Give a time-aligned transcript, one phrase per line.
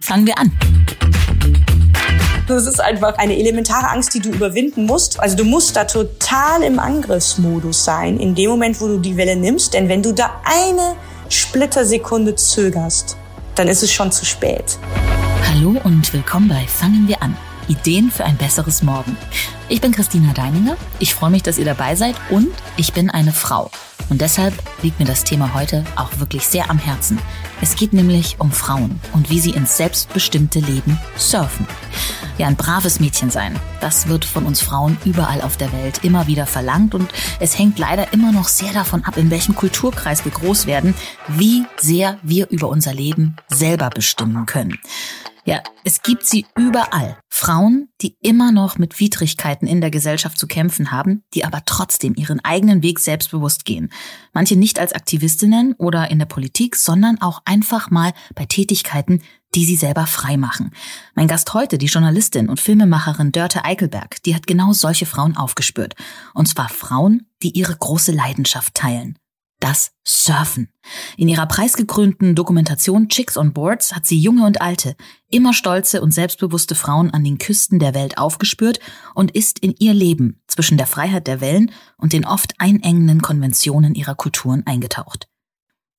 [0.00, 0.52] Fangen wir an.
[2.46, 5.18] Das ist einfach eine elementare Angst, die du überwinden musst.
[5.18, 9.34] Also du musst da total im Angriffsmodus sein, in dem Moment, wo du die Welle
[9.34, 9.74] nimmst.
[9.74, 10.94] Denn wenn du da eine
[11.28, 13.16] Splittersekunde zögerst,
[13.56, 14.78] dann ist es schon zu spät.
[15.48, 17.36] Hallo und willkommen bei Fangen wir an.
[17.68, 19.16] Ideen für ein besseres Morgen.
[19.68, 20.76] Ich bin Christina Deininger.
[20.98, 23.70] Ich freue mich, dass ihr dabei seid und ich bin eine Frau.
[24.08, 27.18] Und deshalb liegt mir das Thema heute auch wirklich sehr am Herzen.
[27.60, 31.66] Es geht nämlich um Frauen und wie sie ins selbstbestimmte Leben surfen.
[32.38, 33.58] Ja, ein braves Mädchen sein.
[33.80, 37.78] Das wird von uns Frauen überall auf der Welt immer wieder verlangt und es hängt
[37.78, 40.94] leider immer noch sehr davon ab, in welchem Kulturkreis wir groß werden,
[41.28, 44.78] wie sehr wir über unser Leben selber bestimmen können.
[45.46, 47.16] Ja, es gibt sie überall.
[47.28, 52.16] Frauen, die immer noch mit Widrigkeiten in der Gesellschaft zu kämpfen haben, die aber trotzdem
[52.16, 53.92] ihren eigenen Weg selbstbewusst gehen.
[54.32, 59.22] Manche nicht als Aktivistinnen oder in der Politik, sondern auch einfach mal bei Tätigkeiten,
[59.54, 60.72] die sie selber frei machen.
[61.14, 65.94] Mein Gast heute, die Journalistin und Filmemacherin Dörte Eichelberg, die hat genau solche Frauen aufgespürt.
[66.34, 69.16] Und zwar Frauen, die ihre große Leidenschaft teilen
[69.60, 70.68] das Surfen.
[71.16, 74.96] In ihrer preisgekrönten Dokumentation Chicks on Boards hat sie junge und alte,
[75.30, 78.80] immer stolze und selbstbewusste Frauen an den Küsten der Welt aufgespürt
[79.14, 83.94] und ist in ihr Leben zwischen der Freiheit der Wellen und den oft einengenden Konventionen
[83.94, 85.28] ihrer Kulturen eingetaucht.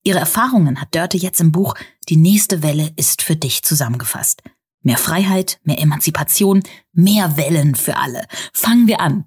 [0.04, 1.74] Ihre Erfahrungen hat Dörte jetzt im Buch
[2.08, 4.42] Die nächste Welle ist für dich zusammengefasst.
[4.82, 6.62] Mehr Freiheit, mehr Emanzipation,
[6.92, 8.24] mehr Wellen für alle.
[8.52, 9.26] Fangen wir an.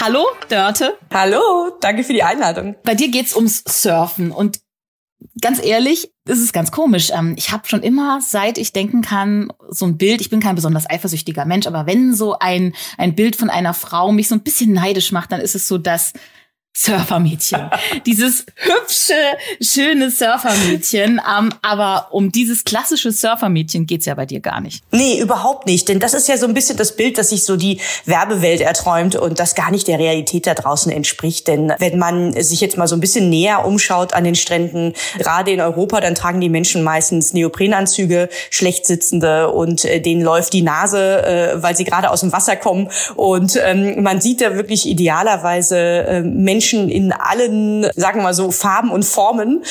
[0.00, 0.98] Hallo, Dörte.
[1.12, 2.76] Hallo, danke für die Einladung.
[2.82, 4.60] Bei dir geht's ums Surfen und
[5.40, 7.10] ganz ehrlich, das ist ganz komisch.
[7.14, 10.54] Ähm, ich habe schon immer, seit ich denken kann, so ein Bild, ich bin kein
[10.54, 14.42] besonders eifersüchtiger Mensch, aber wenn so ein, ein Bild von einer Frau mich so ein
[14.42, 16.14] bisschen neidisch macht, dann ist es so, dass
[16.74, 17.70] Surfermädchen.
[18.06, 19.12] dieses hübsche,
[19.60, 21.20] schöne Surfermädchen.
[21.20, 24.82] Ähm, aber um dieses klassische Surfermädchen geht's ja bei dir gar nicht.
[24.90, 25.88] Nee, überhaupt nicht.
[25.88, 29.16] Denn das ist ja so ein bisschen das Bild, das sich so die Werbewelt erträumt
[29.16, 31.46] und das gar nicht der Realität da draußen entspricht.
[31.46, 35.50] Denn wenn man sich jetzt mal so ein bisschen näher umschaut an den Stränden, gerade
[35.50, 40.62] in Europa, dann tragen die Menschen meistens Neoprenanzüge, schlecht sitzende und äh, denen läuft die
[40.62, 42.88] Nase, äh, weil sie gerade aus dem Wasser kommen.
[43.14, 48.34] Und ähm, man sieht da wirklich idealerweise äh, Menschen, Menschen in allen, sagen wir mal
[48.34, 49.64] so, Farben und Formen.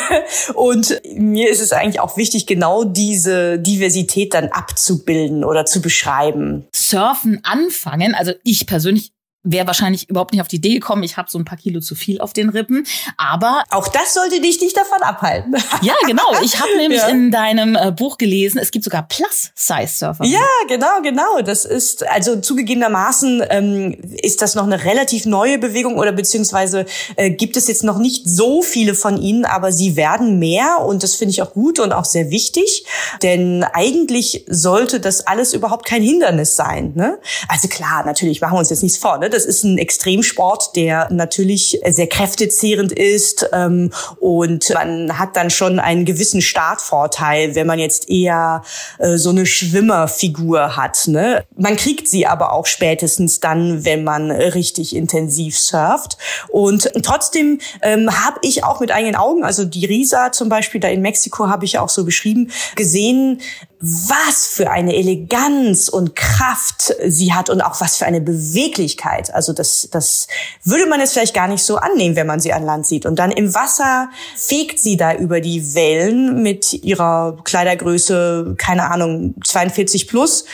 [0.54, 6.66] und mir ist es eigentlich auch wichtig, genau diese Diversität dann abzubilden oder zu beschreiben.
[6.74, 9.12] Surfen anfangen, also ich persönlich
[9.44, 11.94] wäre wahrscheinlich überhaupt nicht auf die Idee gekommen, ich habe so ein paar Kilo zu
[11.94, 12.86] viel auf den Rippen.
[13.16, 15.54] Aber auch das sollte dich nicht davon abhalten.
[15.82, 16.22] ja, genau.
[16.42, 17.08] Ich habe nämlich ja.
[17.08, 20.24] in deinem äh, Buch gelesen, es gibt sogar Plus-Size-Surfer.
[20.24, 21.40] Ja, genau, genau.
[21.42, 26.86] Das ist also zugegebenermaßen ähm, ist das noch eine relativ neue Bewegung oder beziehungsweise
[27.16, 31.02] äh, gibt es jetzt noch nicht so viele von ihnen, aber sie werden mehr und
[31.02, 32.84] das finde ich auch gut und auch sehr wichtig,
[33.22, 36.92] denn eigentlich sollte das alles überhaupt kein Hindernis sein.
[36.94, 37.18] Ne?
[37.48, 39.18] Also klar, natürlich machen wir uns jetzt nichts vor.
[39.18, 39.31] Ne?
[39.32, 45.80] Das ist ein Extremsport, der natürlich sehr kräftezehrend ist ähm, und man hat dann schon
[45.80, 48.62] einen gewissen Startvorteil, wenn man jetzt eher
[48.98, 51.08] äh, so eine Schwimmerfigur hat.
[51.08, 51.44] Ne?
[51.56, 56.18] Man kriegt sie aber auch spätestens dann, wenn man richtig intensiv surft.
[56.48, 60.88] Und trotzdem ähm, habe ich auch mit eigenen Augen, also die Risa zum Beispiel da
[60.88, 63.40] in Mexiko habe ich auch so beschrieben, gesehen,
[63.84, 69.34] was für eine Eleganz und Kraft sie hat und auch was für eine Beweglichkeit.
[69.34, 70.28] Also das, das
[70.62, 73.06] würde man jetzt vielleicht gar nicht so annehmen, wenn man sie an Land sieht.
[73.06, 79.34] Und dann im Wasser fegt sie da über die Wellen mit ihrer Kleidergröße, keine Ahnung,
[79.42, 80.44] 42 plus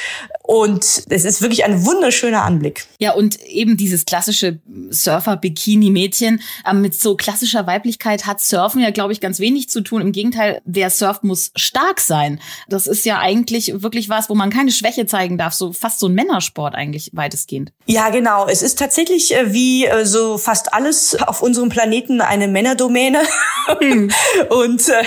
[0.49, 2.87] und es ist wirklich ein wunderschöner Anblick.
[2.99, 9.13] Ja, und eben dieses klassische Surfer-Bikini-Mädchen ähm, mit so klassischer Weiblichkeit hat Surfen ja, glaube
[9.13, 10.01] ich, ganz wenig zu tun.
[10.01, 12.41] Im Gegenteil, wer surft, muss stark sein.
[12.67, 15.53] Das ist ja eigentlich wirklich was, wo man keine Schwäche zeigen darf.
[15.55, 17.73] So fast so ein Männersport eigentlich weitestgehend.
[17.87, 18.47] Ja, genau.
[18.47, 23.21] Es ist tatsächlich äh, wie äh, so fast alles auf unserem Planeten eine Männerdomäne.
[23.81, 24.11] Hm.
[24.51, 25.03] und äh,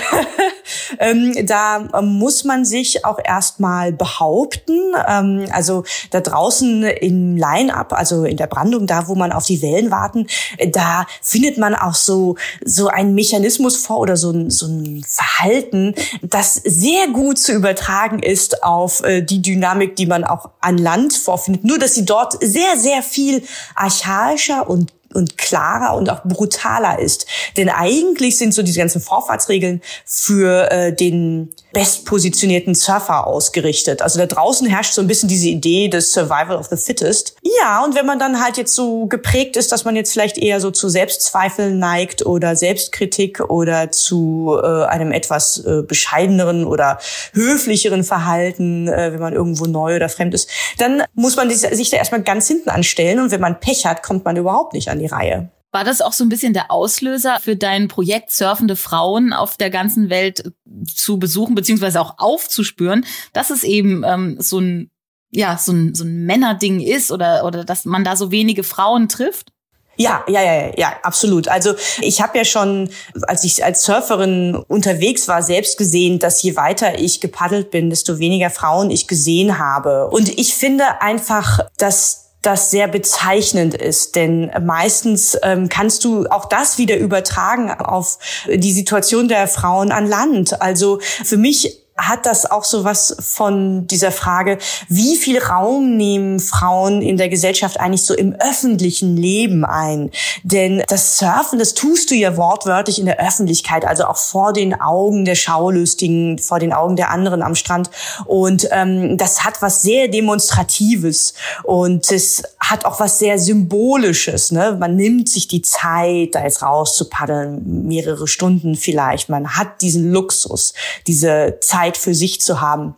[0.99, 4.93] ähm, da muss man sich auch erstmal behaupten.
[5.07, 9.61] Ähm, also da draußen im Line-Up, also in der Brandung, da wo man auf die
[9.61, 10.27] Wellen warten,
[10.57, 15.03] äh, da findet man auch so, so einen Mechanismus vor oder so ein, so ein
[15.07, 20.77] Verhalten, das sehr gut zu übertragen ist auf äh, die Dynamik, die man auch an
[20.77, 21.63] Land vorfindet.
[21.63, 23.44] Nur, dass sie dort sehr, sehr viel
[23.75, 27.25] archaischer und und klarer und auch brutaler ist.
[27.57, 34.01] Denn eigentlich sind so diese ganzen Vorfahrtsregeln für äh, den bestpositionierten Surfer ausgerichtet.
[34.01, 37.35] Also da draußen herrscht so ein bisschen diese Idee des Survival of the Fittest.
[37.61, 40.59] Ja, und wenn man dann halt jetzt so geprägt ist, dass man jetzt vielleicht eher
[40.59, 46.99] so zu Selbstzweifeln neigt oder Selbstkritik oder zu äh, einem etwas äh, bescheideneren oder
[47.33, 51.97] höflicheren Verhalten, äh, wenn man irgendwo neu oder fremd ist, dann muss man sich da
[51.97, 55.07] erstmal ganz hinten anstellen und wenn man Pech hat, kommt man überhaupt nicht an die
[55.07, 55.50] Reihe.
[55.74, 59.69] War das auch so ein bisschen der Auslöser für dein Projekt, surfende Frauen auf der
[59.69, 60.51] ganzen Welt
[60.86, 64.92] zu besuchen, beziehungsweise auch aufzuspüren, dass es eben ähm, so ein,
[65.31, 69.07] ja, so ein, so ein Männerding ist oder, oder dass man da so wenige Frauen
[69.07, 69.53] trifft?
[69.98, 71.47] Ja, ja, ja, ja, absolut.
[71.47, 72.89] Also ich habe ja schon,
[73.24, 78.18] als ich als Surferin unterwegs war, selbst gesehen, dass je weiter ich gepaddelt bin, desto
[78.18, 80.09] weniger Frauen ich gesehen habe.
[80.09, 84.15] Und ich finde einfach, dass das sehr bezeichnend ist.
[84.15, 88.17] Denn meistens ähm, kannst du auch das wieder übertragen auf
[88.47, 90.61] die Situation der Frauen an Land.
[90.61, 94.57] Also für mich hat das auch so was von dieser Frage,
[94.88, 100.12] wie viel Raum nehmen Frauen in der Gesellschaft eigentlich so im öffentlichen Leben ein?
[100.44, 104.80] Denn das Surfen, das tust du ja wortwörtlich in der Öffentlichkeit, also auch vor den
[104.80, 107.89] Augen der Schaulustigen, vor den Augen der anderen am Strand.
[108.25, 111.33] Und ähm, das hat was sehr Demonstratives
[111.63, 114.51] und es hat auch was sehr Symbolisches.
[114.51, 114.77] Ne?
[114.80, 119.30] Man nimmt sich die Zeit, da jetzt rauszupaddeln, mehrere Stunden vielleicht.
[119.30, 120.74] Man hat diesen Luxus,
[121.07, 122.95] diese Zeit Zeit für sich zu haben.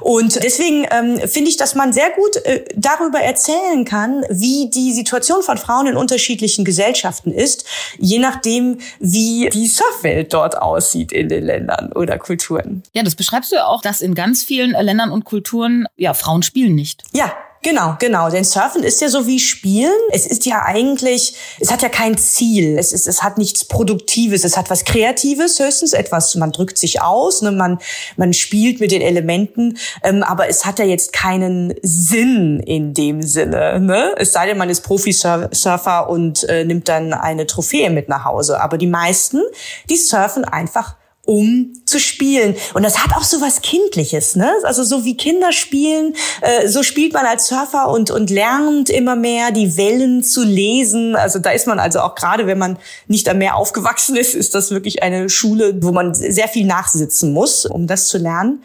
[0.00, 4.94] Und deswegen ähm, finde ich, dass man sehr gut äh, darüber erzählen kann, wie die
[4.94, 7.66] Situation von Frauen in unterschiedlichen Gesellschaften ist,
[7.98, 12.82] je nachdem, wie die Surfwelt dort aussieht in den Ländern oder Kulturen.
[12.94, 16.42] Ja, das beschreibst du ja auch, dass in ganz vielen Ländern und Kulturen ja Frauen
[16.42, 17.02] spielen nicht.
[17.12, 17.30] Ja,
[17.62, 18.30] Genau, genau.
[18.30, 19.92] Denn Surfen ist ja so wie Spielen.
[20.12, 22.78] Es ist ja eigentlich, es hat ja kein Ziel.
[22.78, 24.44] Es ist, es hat nichts Produktives.
[24.44, 27.52] Es hat was Kreatives höchstens, etwas, man drückt sich aus, ne?
[27.52, 27.78] man,
[28.16, 29.76] man spielt mit den Elementen.
[30.02, 33.78] Ähm, aber es hat ja jetzt keinen Sinn in dem Sinne.
[33.78, 34.14] Ne?
[34.16, 38.58] Es sei denn, man ist Profi-Surfer und äh, nimmt dann eine Trophäe mit nach Hause.
[38.62, 39.42] Aber die meisten,
[39.90, 40.96] die surfen einfach
[41.30, 42.56] um zu spielen.
[42.74, 44.52] Und das hat auch so was Kindliches, ne?
[44.64, 49.14] Also so wie Kinder spielen, äh, so spielt man als Surfer und, und lernt immer
[49.14, 51.14] mehr, die Wellen zu lesen.
[51.14, 54.56] Also da ist man also auch gerade, wenn man nicht am Meer aufgewachsen ist, ist
[54.56, 58.64] das wirklich eine Schule, wo man sehr viel nachsitzen muss, um das zu lernen.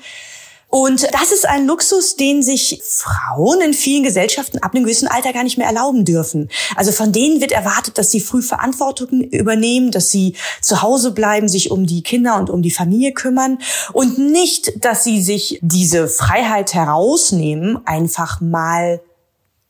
[0.76, 5.32] Und das ist ein Luxus, den sich Frauen in vielen Gesellschaften ab einem gewissen Alter
[5.32, 6.50] gar nicht mehr erlauben dürfen.
[6.76, 11.48] Also von denen wird erwartet, dass sie früh Verantwortung übernehmen, dass sie zu Hause bleiben,
[11.48, 13.60] sich um die Kinder und um die Familie kümmern
[13.94, 19.00] und nicht, dass sie sich diese Freiheit herausnehmen, einfach mal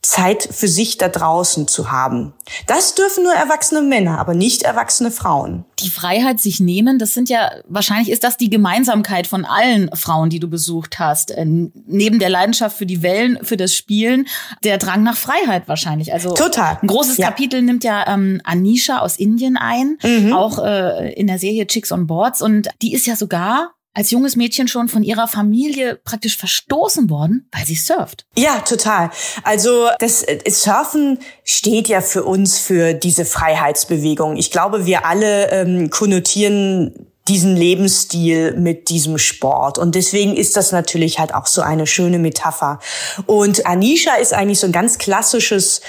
[0.06, 2.34] Zeit für sich da draußen zu haben.
[2.68, 5.66] Das dürfen nur erwachsene Männer, aber nicht erwachsene Frauen.
[5.80, 10.30] Die Freiheit sich nehmen, das sind ja, wahrscheinlich ist das die Gemeinsamkeit von allen Frauen,
[10.30, 11.32] die du besucht hast.
[11.32, 14.28] Äh, neben der Leidenschaft für die Wellen, für das Spielen,
[14.64, 16.14] der Drang nach Freiheit wahrscheinlich.
[16.14, 16.78] Also Total.
[16.82, 17.28] Ein großes ja.
[17.28, 20.34] Kapitel nimmt ja ähm, Anisha aus Indien ein, mhm.
[20.34, 22.44] auch äh, in der Serie Chicks on Boards.
[22.44, 27.48] Und die ist ja sogar als junges Mädchen schon von ihrer Familie praktisch verstoßen worden,
[27.52, 28.26] weil sie surft.
[28.38, 29.10] Ja, total.
[29.44, 34.36] Also das äh, Surfen steht ja für uns für diese Freiheitsbewegung.
[34.36, 39.80] Ich glaube, wir alle ähm, konnotieren diesen Lebensstil mit diesem Sport.
[39.80, 42.80] Und deswegen ist das natürlich halt auch so eine schöne Metapher.
[43.26, 45.82] Und Anisha ist eigentlich so ein ganz klassisches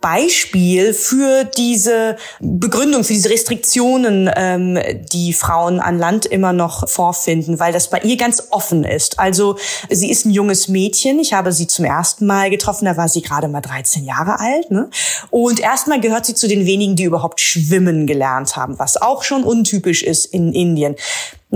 [0.00, 4.78] Beispiel für diese Begründung, für diese Restriktionen, ähm,
[5.12, 9.18] die Frauen an Land immer noch vorfinden, weil das bei ihr ganz offen ist.
[9.18, 9.56] Also
[9.90, 11.18] sie ist ein junges Mädchen.
[11.18, 14.70] Ich habe sie zum ersten Mal getroffen, da war sie gerade mal 13 Jahre alt.
[14.70, 14.90] Ne?
[15.30, 19.44] Und erstmal gehört sie zu den wenigen, die überhaupt schwimmen gelernt haben, was auch schon
[19.44, 20.96] untypisch ist in Indien.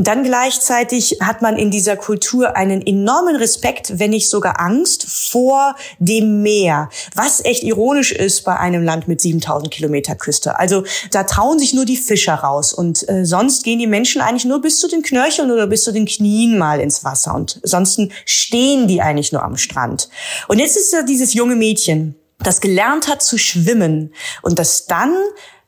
[0.00, 5.04] Und dann gleichzeitig hat man in dieser Kultur einen enormen Respekt, wenn nicht sogar Angst
[5.07, 10.59] vor dem Meer, was echt ironisch ist bei einem Land mit 7000 Kilometer Küste.
[10.59, 14.47] Also da trauen sich nur die Fischer raus und äh, sonst gehen die Menschen eigentlich
[14.47, 18.00] nur bis zu den Knöcheln oder bis zu den Knien mal ins Wasser und sonst
[18.25, 20.09] stehen die eigentlich nur am Strand.
[20.49, 25.14] Und jetzt ist da dieses junge Mädchen, das gelernt hat zu schwimmen und das dann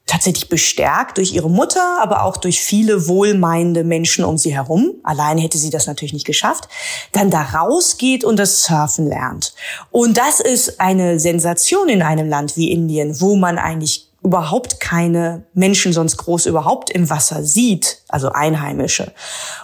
[0.07, 4.95] tatsächlich bestärkt durch ihre Mutter, aber auch durch viele wohlmeinende Menschen um sie herum.
[5.03, 6.69] Allein hätte sie das natürlich nicht geschafft.
[7.13, 9.55] Dann da rausgeht und das Surfen lernt.
[9.91, 15.45] Und das ist eine Sensation in einem Land wie Indien, wo man eigentlich überhaupt keine
[15.53, 19.13] Menschen sonst groß überhaupt im Wasser sieht, also Einheimische.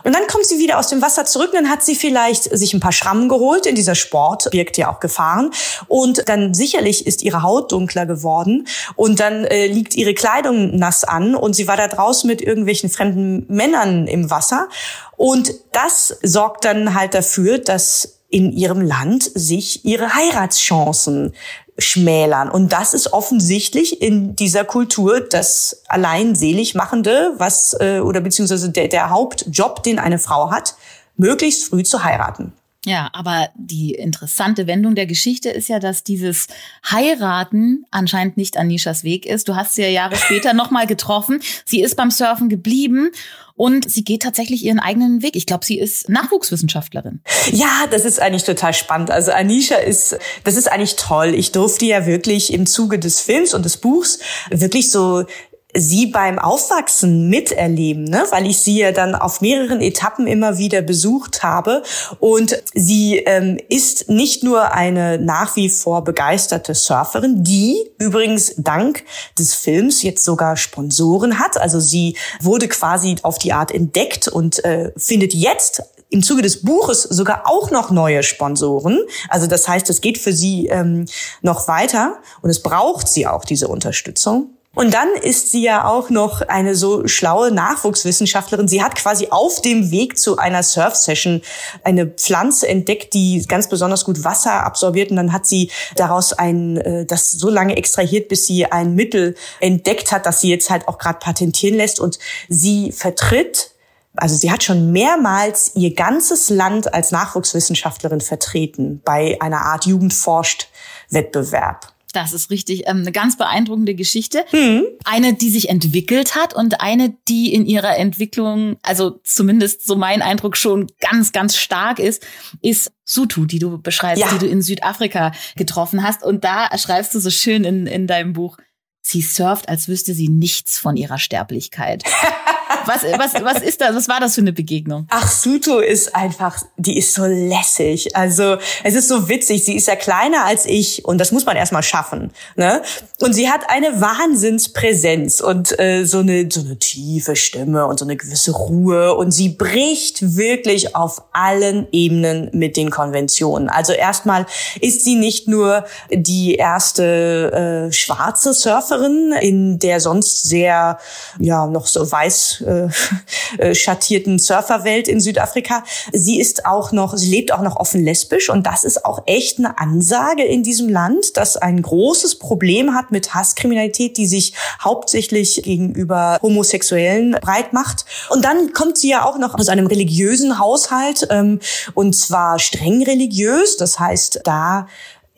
[0.02, 2.80] Und dann kommt sie wieder aus dem Wasser zurück, dann hat sie vielleicht sich ein
[2.80, 5.52] paar Schrammen geholt, in dieser Sport birgt ja auch Gefahren.
[5.86, 8.66] Und dann sicherlich ist ihre Haut dunkler geworden.
[8.96, 11.36] Und dann äh, liegt ihre Kleidung nass an.
[11.36, 14.68] Und sie war da draußen mit irgendwelchen fremden Männern im Wasser.
[15.16, 21.32] Und das sorgt dann halt dafür, dass in ihrem Land sich ihre Heiratschancen
[21.78, 22.50] schmälern.
[22.50, 28.70] Und das ist offensichtlich in dieser Kultur das allein selig machende, was äh, oder beziehungsweise
[28.70, 30.74] der, der Hauptjob, den eine Frau hat,
[31.16, 32.52] möglichst früh zu heiraten.
[32.88, 36.46] Ja, aber die interessante Wendung der Geschichte ist ja, dass dieses
[36.90, 39.46] Heiraten anscheinend nicht Anishas Weg ist.
[39.46, 41.42] Du hast sie ja Jahre später nochmal getroffen.
[41.66, 43.10] Sie ist beim Surfen geblieben
[43.56, 45.36] und sie geht tatsächlich ihren eigenen Weg.
[45.36, 47.20] Ich glaube, sie ist Nachwuchswissenschaftlerin.
[47.52, 49.10] Ja, das ist eigentlich total spannend.
[49.10, 51.34] Also Anisha ist, das ist eigentlich toll.
[51.34, 55.26] Ich durfte ja wirklich im Zuge des Films und des Buchs wirklich so
[55.74, 58.24] sie beim Aufwachsen miterleben, ne?
[58.30, 61.82] weil ich sie ja dann auf mehreren Etappen immer wieder besucht habe.
[62.20, 69.04] Und sie ähm, ist nicht nur eine nach wie vor begeisterte Surferin, die übrigens dank
[69.38, 71.58] des Films jetzt sogar Sponsoren hat.
[71.58, 76.62] Also sie wurde quasi auf die Art entdeckt und äh, findet jetzt im Zuge des
[76.62, 78.98] Buches sogar auch noch neue Sponsoren.
[79.28, 81.04] Also das heißt, es geht für sie ähm,
[81.42, 84.54] noch weiter und es braucht sie auch, diese Unterstützung.
[84.78, 88.68] Und dann ist sie ja auch noch eine so schlaue Nachwuchswissenschaftlerin.
[88.68, 91.42] Sie hat quasi auf dem Weg zu einer Surf-Session
[91.82, 95.10] eine Pflanze entdeckt, die ganz besonders gut Wasser absorbiert.
[95.10, 99.34] Und dann hat sie daraus ein, äh, das so lange extrahiert, bis sie ein Mittel
[99.58, 101.98] entdeckt hat, das sie jetzt halt auch gerade patentieren lässt.
[101.98, 103.72] Und sie vertritt
[104.14, 111.97] also sie hat schon mehrmals ihr ganzes Land als Nachwuchswissenschaftlerin vertreten bei einer Art Jugendforscht-Wettbewerb.
[112.12, 114.44] Das ist richtig ähm, eine ganz beeindruckende Geschichte.
[114.52, 114.84] Mhm.
[115.04, 120.22] Eine, die sich entwickelt hat und eine, die in ihrer Entwicklung, also zumindest so mein
[120.22, 122.26] Eindruck schon ganz, ganz stark ist,
[122.62, 124.32] ist Sutu, die du beschreibst, ja.
[124.32, 126.22] die du in Südafrika getroffen hast.
[126.22, 128.56] Und da schreibst du so schön in, in deinem Buch,
[129.00, 132.04] sie surft, als wüsste sie nichts von ihrer Sterblichkeit.
[132.86, 133.94] Was, was, was ist das?
[133.94, 135.06] Was war das für eine Begegnung?
[135.10, 138.16] Ach, Suto ist einfach, die ist so lässig.
[138.16, 139.64] Also es ist so witzig.
[139.64, 142.32] Sie ist ja kleiner als ich und das muss man erstmal schaffen.
[142.56, 142.82] Ne?
[143.20, 148.04] Und sie hat eine Wahnsinnspräsenz und äh, so eine so eine tiefe Stimme und so
[148.04, 153.68] eine gewisse Ruhe und sie bricht wirklich auf allen Ebenen mit den Konventionen.
[153.68, 154.46] Also erstmal
[154.80, 160.98] ist sie nicht nur die erste äh, schwarze Surferin in der sonst sehr
[161.38, 162.88] ja noch so weiß äh,
[163.58, 165.84] äh, schattierten Surferwelt in Südafrika.
[166.12, 169.58] Sie ist auch noch, sie lebt auch noch offen lesbisch und das ist auch echt
[169.58, 175.62] eine Ansage in diesem Land, das ein großes Problem hat mit Hasskriminalität, die sich hauptsächlich
[175.62, 178.04] gegenüber Homosexuellen breit macht.
[178.30, 181.60] Und dann kommt sie ja auch noch aus einem religiösen Haushalt ähm,
[181.94, 183.76] und zwar streng religiös.
[183.76, 184.86] Das heißt, da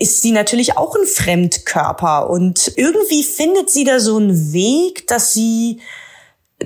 [0.01, 5.35] ist sie natürlich auch ein Fremdkörper und irgendwie findet sie da so einen Weg, dass
[5.35, 5.81] sie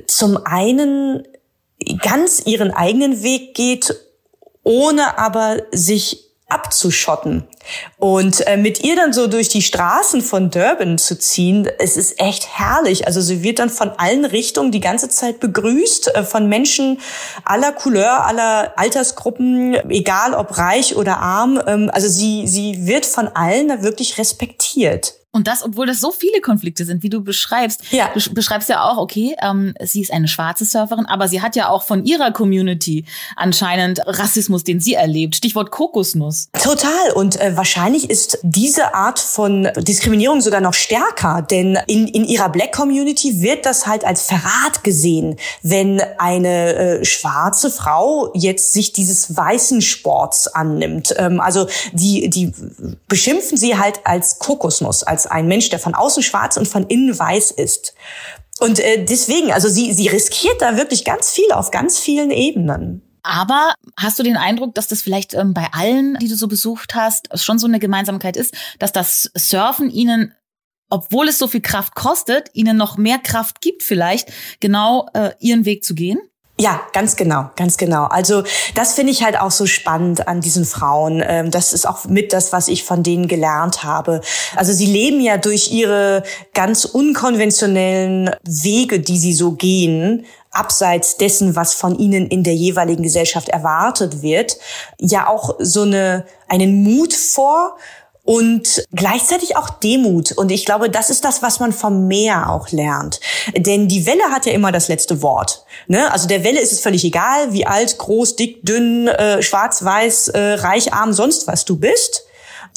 [0.07, 1.27] zum einen
[2.03, 3.95] ganz ihren eigenen Weg geht,
[4.63, 7.47] ohne aber sich abzuschotten.
[7.99, 12.21] Und äh, mit ihr dann so durch die Straßen von Durban zu ziehen, es ist
[12.21, 13.07] echt herrlich.
[13.07, 17.01] Also sie wird dann von allen Richtungen die ganze Zeit begrüßt, äh, von Menschen
[17.45, 21.61] aller Couleur, aller Altersgruppen, egal ob reich oder arm.
[21.67, 25.15] Ähm, also sie, sie wird von allen da wirklich respektiert.
[25.35, 27.91] Und das, obwohl das so viele Konflikte sind, wie du beschreibst.
[27.91, 28.09] Ja.
[28.15, 31.71] Du beschreibst ja auch, okay, ähm, sie ist eine schwarze Surferin, aber sie hat ja
[31.71, 33.05] auch von ihrer Community
[33.35, 35.35] anscheinend Rassismus, den sie erlebt.
[35.35, 36.51] Stichwort Kokosnuss.
[36.53, 37.11] Total.
[37.17, 42.49] Und äh, wahrscheinlich ist diese Art von Diskriminierung sogar noch stärker, denn in, in ihrer
[42.49, 48.93] Black Community wird das halt als Verrat gesehen, wenn eine äh, schwarze Frau jetzt sich
[48.93, 51.15] dieses weißen Sports annimmt.
[51.19, 52.53] Ähm, also die, die
[53.09, 57.19] beschimpfen sie halt als Kokosnuss, als ein Mensch, der von außen schwarz und von innen
[57.19, 57.95] weiß ist.
[58.61, 63.03] Und äh, deswegen, also sie, sie riskiert da wirklich ganz viel auf ganz vielen Ebenen.
[63.25, 66.95] Aber hast du den Eindruck, dass das vielleicht ähm, bei allen, die du so besucht
[66.95, 70.35] hast, schon so eine Gemeinsamkeit ist, dass das Surfen ihnen,
[70.91, 75.65] obwohl es so viel Kraft kostet, ihnen noch mehr Kraft gibt, vielleicht genau äh, ihren
[75.65, 76.19] Weg zu gehen?
[76.57, 78.05] Ja, ganz genau, ganz genau.
[78.05, 78.45] Also
[78.77, 81.21] das finde ich halt auch so spannend an diesen Frauen.
[81.27, 84.21] Ähm, das ist auch mit das, was ich von denen gelernt habe.
[84.55, 91.57] Also sie leben ja durch ihre ganz unkonventionellen Wege, die sie so gehen, abseits dessen,
[91.57, 94.59] was von ihnen in der jeweiligen Gesellschaft erwartet wird,
[94.99, 97.77] ja auch so eine, einen Mut vor
[98.25, 100.33] und gleichzeitig auch Demut.
[100.33, 103.21] Und ich glaube, das ist das, was man vom Meer auch lernt.
[103.55, 105.65] Denn die Welle hat ja immer das letzte Wort.
[105.89, 106.11] Ne?
[106.11, 110.29] Also der Welle ist es völlig egal, wie alt, groß, dick, dünn, äh, schwarz, weiß,
[110.29, 112.24] äh, reich, arm, sonst was du bist.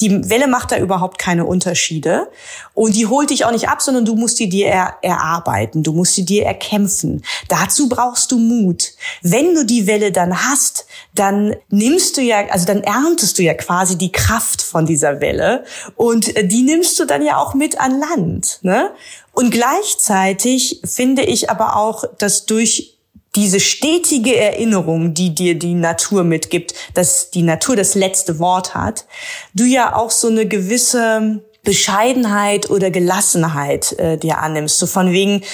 [0.00, 2.28] Die Welle macht da überhaupt keine Unterschiede.
[2.74, 5.82] Und die holt dich auch nicht ab, sondern du musst die dir er erarbeiten.
[5.82, 7.24] Du musst sie dir erkämpfen.
[7.48, 8.92] Dazu brauchst du Mut.
[9.22, 13.54] Wenn du die Welle dann hast, dann nimmst du ja, also dann erntest du ja
[13.54, 15.64] quasi die Kraft von dieser Welle.
[15.96, 18.60] Und äh, die nimmst du dann ja auch mit an Land.
[18.62, 18.90] Ne?
[19.32, 22.97] Und gleichzeitig finde ich aber auch, dass durch
[23.38, 29.04] diese stetige Erinnerung, die dir die Natur mitgibt, dass die Natur das letzte Wort hat,
[29.54, 34.78] du ja auch so eine gewisse Bescheidenheit oder Gelassenheit äh, dir annimmst.
[34.78, 35.44] So von wegen,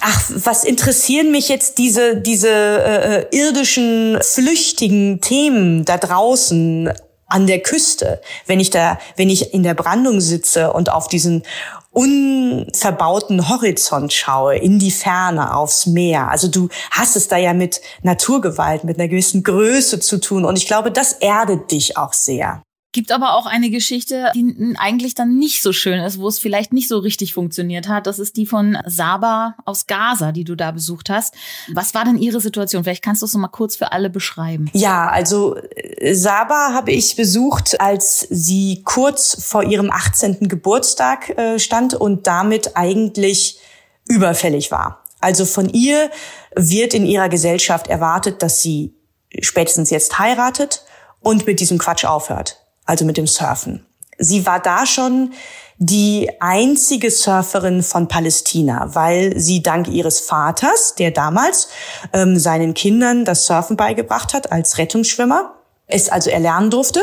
[0.00, 6.92] ach, was interessieren mich jetzt diese, diese äh, irdischen, flüchtigen Themen da draußen
[7.28, 11.44] an der Küste, wenn ich da, wenn ich in der Brandung sitze und auf diesen
[11.94, 16.28] unverbauten Horizont schaue, in die Ferne, aufs Meer.
[16.28, 20.44] Also du hast es da ja mit Naturgewalt, mit einer gewissen Größe zu tun.
[20.44, 22.62] Und ich glaube, das erdet dich auch sehr.
[22.94, 26.72] Gibt aber auch eine Geschichte, die eigentlich dann nicht so schön ist, wo es vielleicht
[26.72, 28.06] nicht so richtig funktioniert hat.
[28.06, 31.34] Das ist die von Saba aus Gaza, die du da besucht hast.
[31.72, 32.84] Was war denn ihre Situation?
[32.84, 34.70] Vielleicht kannst du es noch mal kurz für alle beschreiben.
[34.74, 40.48] Ja, also äh, Saba habe ich besucht, als sie kurz vor ihrem 18.
[40.48, 43.58] Geburtstag äh, stand und damit eigentlich
[44.06, 45.02] überfällig war.
[45.18, 46.12] Also von ihr
[46.54, 48.94] wird in ihrer Gesellschaft erwartet, dass sie
[49.40, 50.84] spätestens jetzt heiratet
[51.18, 53.84] und mit diesem Quatsch aufhört also mit dem Surfen.
[54.18, 55.32] Sie war da schon
[55.78, 61.68] die einzige Surferin von Palästina, weil sie dank ihres Vaters, der damals
[62.12, 65.54] ähm, seinen Kindern das Surfen beigebracht hat als Rettungsschwimmer,
[65.86, 67.02] es also erlernen durfte.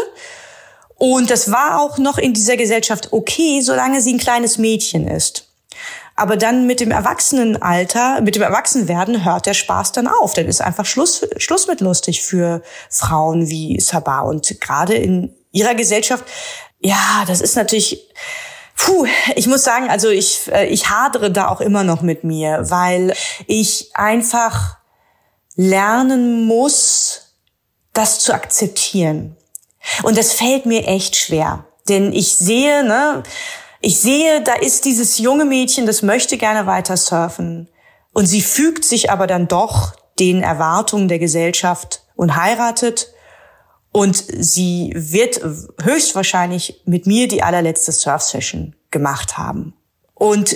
[0.95, 5.47] Und das war auch noch in dieser Gesellschaft okay, solange sie ein kleines Mädchen ist.
[6.15, 10.33] Aber dann mit dem Erwachsenenalter, mit dem Erwachsenwerden hört der Spaß dann auf.
[10.33, 14.21] Dann ist einfach Schluss, Schluss mit lustig für Frauen wie Sabah.
[14.21, 16.25] Und gerade in ihrer Gesellschaft,
[16.79, 18.09] ja, das ist natürlich,
[18.75, 22.69] puh, ich muss sagen, also ich, äh, ich hadere da auch immer noch mit mir,
[22.69, 23.13] weil
[23.47, 24.77] ich einfach
[25.55, 27.35] lernen muss,
[27.93, 29.35] das zu akzeptieren.
[30.03, 31.65] Und das fällt mir echt schwer.
[31.89, 33.23] Denn ich sehe, ne,
[33.81, 37.67] ich sehe, da ist dieses junge Mädchen, das möchte gerne weiter surfen.
[38.13, 43.10] Und sie fügt sich aber dann doch den Erwartungen der Gesellschaft und heiratet.
[43.91, 45.41] Und sie wird
[45.81, 49.73] höchstwahrscheinlich mit mir die allerletzte Surf-Session gemacht haben.
[50.13, 50.55] Und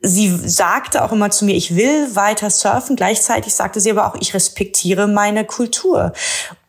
[0.00, 2.96] sie sagte auch immer zu mir, ich will weiter surfen.
[2.96, 6.12] Gleichzeitig sagte sie aber auch, ich respektiere meine Kultur.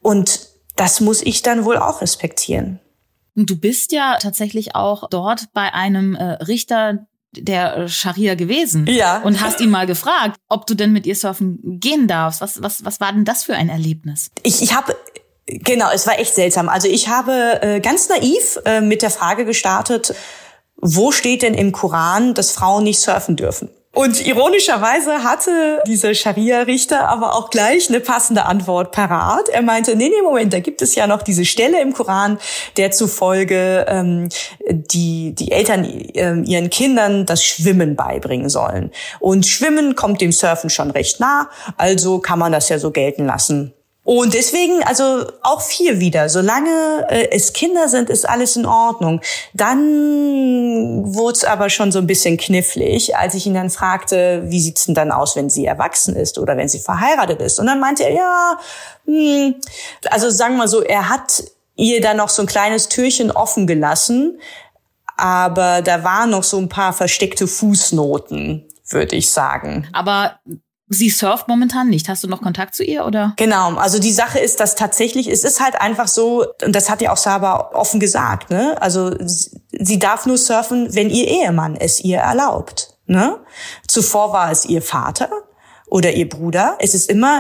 [0.01, 2.79] Und das muss ich dann wohl auch respektieren.
[3.35, 8.87] Du bist ja tatsächlich auch dort bei einem äh, Richter der Scharia gewesen.
[8.87, 9.21] Ja.
[9.21, 12.41] Und hast ihn mal gefragt, ob du denn mit ihr surfen gehen darfst.
[12.41, 14.31] Was, was, was war denn das für ein Erlebnis?
[14.43, 14.95] Ich, ich habe
[15.63, 16.69] Genau, es war echt seltsam.
[16.69, 20.13] Also ich habe äh, ganz naiv äh, mit der Frage gestartet,
[20.77, 23.69] wo steht denn im Koran, dass Frauen nicht surfen dürfen?
[23.93, 29.49] Und ironischerweise hatte dieser Scharia-Richter aber auch gleich eine passende Antwort parat.
[29.49, 32.39] Er meinte, nee, nee, Moment, da gibt es ja noch diese Stelle im Koran,
[32.77, 34.29] der zufolge ähm,
[34.69, 38.91] die, die Eltern ähm, ihren Kindern das Schwimmen beibringen sollen.
[39.19, 43.25] Und Schwimmen kommt dem Surfen schon recht nah, also kann man das ja so gelten
[43.25, 43.73] lassen.
[44.03, 49.21] Und deswegen, also auch vier wieder, solange äh, es Kinder sind, ist alles in Ordnung.
[49.53, 54.59] Dann wurde es aber schon so ein bisschen knifflig, als ich ihn dann fragte, wie
[54.59, 57.59] sieht's denn dann aus, wenn sie erwachsen ist oder wenn sie verheiratet ist.
[57.59, 58.59] Und dann meinte er, ja,
[59.05, 59.55] hm,
[60.09, 61.43] also sagen wir mal so, er hat
[61.75, 64.39] ihr dann noch so ein kleines Türchen offen gelassen,
[65.15, 69.87] aber da waren noch so ein paar versteckte Fußnoten, würde ich sagen.
[69.93, 70.39] Aber
[70.93, 72.09] Sie surft momentan nicht.
[72.09, 73.33] Hast du noch Kontakt zu ihr oder?
[73.37, 73.75] Genau.
[73.75, 77.13] Also die Sache ist, dass tatsächlich, es ist halt einfach so, und das hat ja
[77.13, 78.75] auch Saba offen gesagt, ne?
[78.81, 79.15] Also
[79.71, 83.39] sie darf nur surfen, wenn ihr Ehemann es ihr erlaubt, ne?
[83.87, 85.29] Zuvor war es ihr Vater
[85.87, 86.75] oder ihr Bruder.
[86.79, 87.39] Es ist immer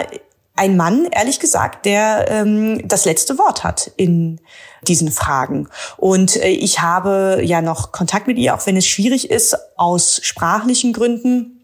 [0.55, 4.39] ein Mann, ehrlich gesagt, der ähm, das letzte Wort hat in
[4.87, 5.67] diesen Fragen.
[5.97, 10.21] Und äh, ich habe ja noch Kontakt mit ihr, auch wenn es schwierig ist, aus
[10.23, 11.60] sprachlichen Gründen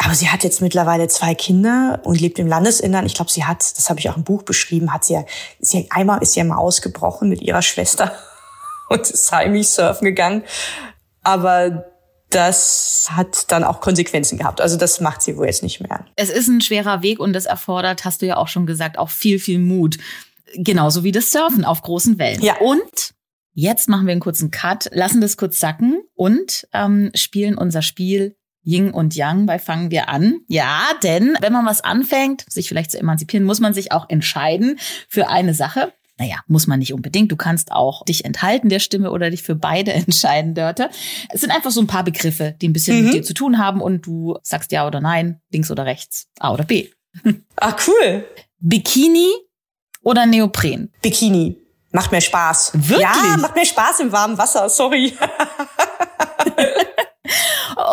[0.00, 3.06] Aber sie hat jetzt mittlerweile zwei Kinder und lebt im Landesinnern.
[3.06, 5.24] Ich glaube, sie hat, das habe ich auch im Buch beschrieben, hat sie ja,
[5.60, 8.12] sie einmal ist sie ja mal ausgebrochen mit ihrer Schwester
[8.88, 10.44] und ist heimlich surfen gegangen.
[11.22, 11.84] Aber
[12.30, 14.60] das hat dann auch Konsequenzen gehabt.
[14.60, 16.04] Also das macht sie wohl jetzt nicht mehr.
[16.16, 19.10] Es ist ein schwerer Weg und das erfordert, hast du ja auch schon gesagt, auch
[19.10, 19.98] viel, viel Mut.
[20.54, 22.42] Genauso wie das Surfen auf großen Wellen.
[22.42, 22.56] Ja.
[22.58, 23.14] Und
[23.54, 28.36] jetzt machen wir einen kurzen Cut, lassen das kurz sacken und ähm, spielen unser Spiel
[28.68, 30.40] Yin und Yang bei Fangen wir an.
[30.46, 34.78] Ja, denn wenn man was anfängt, sich vielleicht zu emanzipieren, muss man sich auch entscheiden
[35.08, 35.92] für eine Sache.
[36.18, 37.32] Naja, muss man nicht unbedingt.
[37.32, 40.90] Du kannst auch dich enthalten der Stimme oder dich für beide entscheiden, Dörte.
[41.30, 43.04] Es sind einfach so ein paar Begriffe, die ein bisschen mhm.
[43.04, 46.52] mit dir zu tun haben und du sagst ja oder nein, links oder rechts, A
[46.52, 46.88] oder B.
[47.56, 48.24] Ah, cool.
[48.60, 49.28] Bikini
[50.02, 50.92] oder Neopren?
[51.02, 51.56] Bikini.
[51.90, 52.72] Macht mir Spaß.
[52.74, 53.00] Wirklich?
[53.00, 55.14] Ja, macht mir Spaß im warmen Wasser, sorry.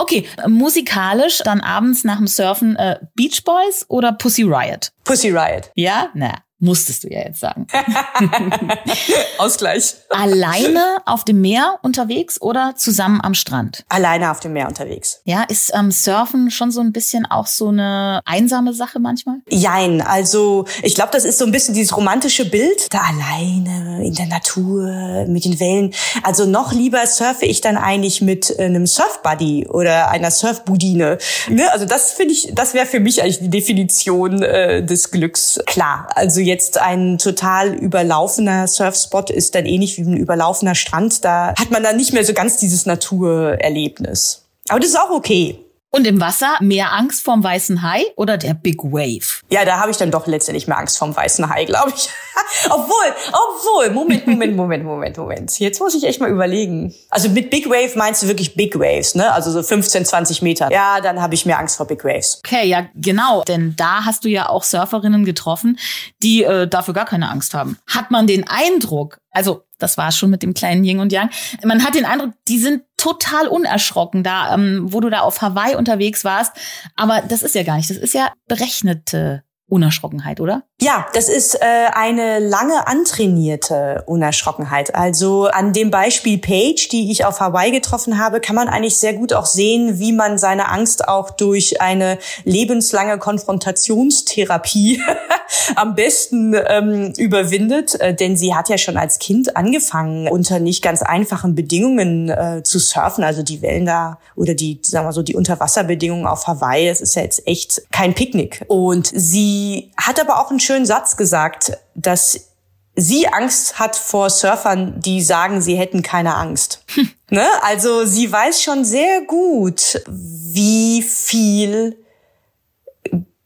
[0.05, 4.91] okay, musikalisch dann abends nach dem Surfen äh, Beach Boys oder Pussy Riot?
[5.03, 5.71] Pussy Riot.
[5.73, 6.09] Ja?
[6.13, 7.67] Na, Musstest du ja jetzt sagen.
[9.37, 9.95] Ausgleich.
[10.09, 13.83] Alleine auf dem Meer unterwegs oder zusammen am Strand?
[13.89, 15.19] Alleine auf dem Meer unterwegs.
[15.25, 19.39] Ja, ist ähm, Surfen schon so ein bisschen auch so eine einsame Sache manchmal?
[19.49, 22.87] Jein, also ich glaube, das ist so ein bisschen dieses romantische Bild.
[22.89, 25.93] Da alleine in der Natur, mit den Wellen.
[26.23, 31.17] Also noch lieber surfe ich dann eigentlich mit einem Surfbuddy oder einer Surfbudine.
[31.49, 31.71] Ne?
[31.73, 35.59] Also das finde ich, das wäre für mich eigentlich die Definition äh, des Glücks.
[35.65, 41.25] Klar, also jetzt ein total überlaufener Surfspot ist dann ähnlich wie ein überlaufener Strand.
[41.25, 44.45] Da hat man dann nicht mehr so ganz dieses Naturerlebnis.
[44.69, 45.64] Aber das ist auch okay.
[45.95, 49.41] Und im Wasser mehr Angst vorm weißen Hai oder der Big Wave?
[49.49, 52.09] Ja, da habe ich dann doch letztendlich mehr Angst vorm weißen Hai, glaube ich.
[52.65, 55.57] obwohl, obwohl, Moment, Moment, Moment, Moment, Moment.
[55.57, 56.93] Jetzt muss ich echt mal überlegen.
[57.09, 59.31] Also mit Big Wave meinst du wirklich Big Waves, ne?
[59.31, 60.69] Also so 15, 20 Meter.
[60.69, 62.41] Ja, dann habe ich mehr Angst vor Big Waves.
[62.45, 63.45] Okay, ja, genau.
[63.45, 65.79] Denn da hast du ja auch Surferinnen getroffen,
[66.21, 67.77] die äh, dafür gar keine Angst haben.
[67.87, 71.29] Hat man den Eindruck, also das war schon mit dem kleinen Yin und Yang.
[71.63, 75.75] Man hat den Eindruck, die sind total unerschrocken da, ähm, wo du da auf Hawaii
[75.75, 76.53] unterwegs warst.
[76.95, 77.89] Aber das ist ja gar nicht.
[77.89, 80.63] Das ist ja berechnete Unerschrockenheit, oder?
[80.81, 84.93] Ja, das ist äh, eine lange antrainierte Unerschrockenheit.
[84.93, 89.13] Also an dem Beispiel Paige, die ich auf Hawaii getroffen habe, kann man eigentlich sehr
[89.13, 95.01] gut auch sehen, wie man seine Angst auch durch eine lebenslange Konfrontationstherapie
[95.77, 97.95] am besten ähm, überwindet.
[98.01, 102.63] Äh, denn sie hat ja schon als Kind angefangen, unter nicht ganz einfachen Bedingungen äh,
[102.65, 103.23] zu surfen.
[103.23, 107.15] Also die Wellen da oder die, sagen wir so, die Unterwasserbedingungen auf Hawaii, es ist
[107.15, 108.65] ja jetzt echt kein Picknick.
[108.67, 112.51] Und sie hat aber auch ein schönen Satz gesagt, dass
[112.95, 116.83] sie Angst hat vor Surfern, die sagen, sie hätten keine Angst.
[116.95, 117.11] Hm.
[117.29, 117.47] Ne?
[117.61, 121.97] Also sie weiß schon sehr gut, wie viel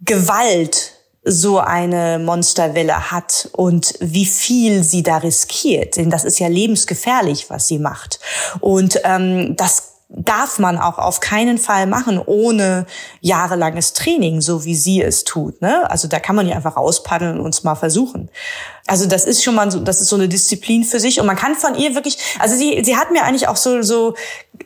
[0.02, 5.98] Gewalt so eine Monsterwelle hat und wie viel sie da riskiert.
[5.98, 8.20] Denn das ist ja lebensgefährlich, was sie macht.
[8.62, 12.88] Und ähm, das darf man auch auf keinen Fall machen ohne
[13.22, 15.62] jahrelanges Training, so wie sie es tut.
[15.62, 15.90] Ne?
[15.90, 18.30] Also da kann man ja einfach rauspaddeln und es mal versuchen.
[18.88, 21.36] Also das ist schon mal so, das ist so eine Disziplin für sich und man
[21.36, 24.16] kann von ihr wirklich, also sie, sie hat mir eigentlich auch so so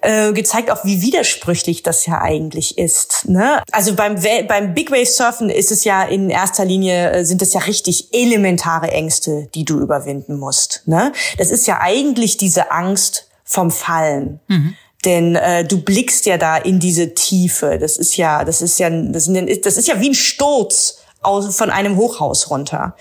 [0.01, 3.27] äh, gezeigt, auch wie widersprüchlich das ja eigentlich ist.
[3.27, 3.61] Ne?
[3.73, 4.15] Also beim
[4.47, 8.13] beim Big Wave Surfen ist es ja in erster Linie äh, sind es ja richtig
[8.13, 10.83] elementare Ängste, die du überwinden musst.
[10.85, 11.11] Ne?
[11.37, 14.39] Das ist ja eigentlich diese Angst vom Fallen.
[14.47, 14.75] Mhm.
[15.05, 17.77] Denn äh, du blickst ja da in diese Tiefe.
[17.79, 21.55] Das ist ja, das ist ja, das ist, das ist ja wie ein Sturz aus,
[21.55, 22.95] von einem Hochhaus runter.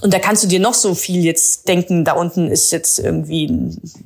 [0.00, 3.48] Und da kannst du dir noch so viel jetzt denken, da unten ist jetzt irgendwie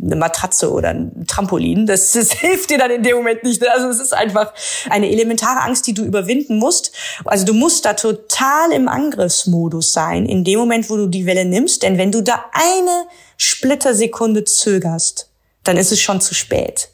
[0.02, 1.86] eine Matratze oder ein Trampolin.
[1.86, 3.66] Das, das hilft dir dann in dem Moment nicht.
[3.66, 4.52] Also es ist einfach
[4.88, 6.92] eine elementare Angst, die du überwinden musst.
[7.24, 11.44] Also du musst da total im Angriffsmodus sein, in dem Moment, wo du die Welle
[11.44, 11.82] nimmst.
[11.82, 15.28] Denn wenn du da eine Splittersekunde zögerst,
[15.64, 16.89] dann ist es schon zu spät.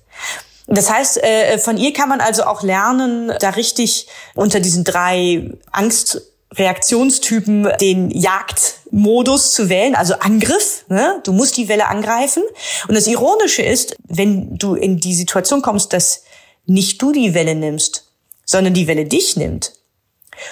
[0.67, 5.53] Das heißt, äh, von ihr kann man also auch lernen, da richtig unter diesen drei
[5.71, 10.85] Angstreaktionstypen den Jagdmodus zu wählen, also Angriff.
[10.89, 11.21] Ne?
[11.25, 12.43] Du musst die Welle angreifen.
[12.89, 16.25] Und das Ironische ist, wenn du in die Situation kommst, dass
[16.67, 18.11] nicht du die Welle nimmst,
[18.45, 19.73] sondern die Welle dich nimmt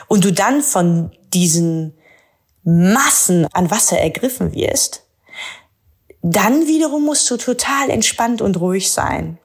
[0.07, 1.99] und du dann von diesen
[2.63, 5.03] Massen an Wasser ergriffen wirst,
[6.23, 9.39] dann wiederum musst du total entspannt und ruhig sein.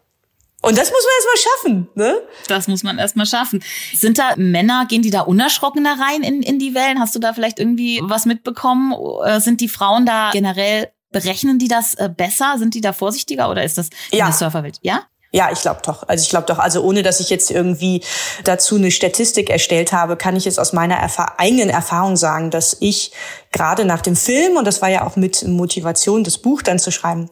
[0.61, 2.21] Und das muss man erstmal schaffen, ne?
[2.47, 3.63] Das muss man erstmal schaffen.
[3.93, 6.99] Sind da Männer, gehen die da unerschrockener rein in, in die Wellen?
[6.99, 8.93] Hast du da vielleicht irgendwie was mitbekommen?
[9.39, 12.55] Sind die Frauen da generell, berechnen die das äh, besser?
[12.57, 14.25] Sind die da vorsichtiger oder ist das in ja.
[14.25, 14.79] der Surferwelt?
[14.81, 15.03] Ja?
[15.31, 16.07] Ja, ich glaube doch.
[16.07, 16.57] Also ich glaube doch.
[16.57, 18.01] Also ohne, dass ich jetzt irgendwie
[18.43, 22.77] dazu eine Statistik erstellt habe, kann ich jetzt aus meiner Erfa eigenen Erfahrung sagen, dass
[22.79, 23.11] ich
[23.51, 26.91] gerade nach dem Film, und das war ja auch mit Motivation, das Buch dann zu
[26.91, 27.29] schreiben,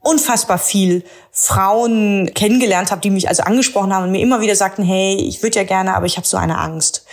[0.00, 4.82] unfassbar viel Frauen kennengelernt habe, die mich also angesprochen haben und mir immer wieder sagten,
[4.82, 7.04] hey, ich würde ja gerne, aber ich habe so eine Angst.